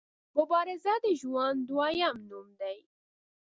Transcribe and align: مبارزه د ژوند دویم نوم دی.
مبارزه 0.37 0.93
د 1.03 1.05
ژوند 1.21 1.59
دویم 1.69 2.15
نوم 2.29 2.47
دی. 2.59 2.77